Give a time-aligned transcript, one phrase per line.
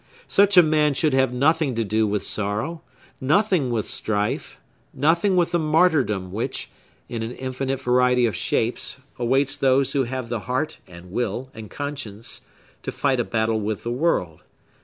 [0.25, 2.81] Such a man should have nothing to do with sorrow;
[3.19, 4.57] nothing with strife;
[4.95, 6.71] nothing with the martyrdom which,
[7.07, 11.69] in an infinite variety of shapes, awaits those who have the heart, and will, and
[11.69, 12.41] conscience,
[12.81, 14.41] to fight a battle with the world.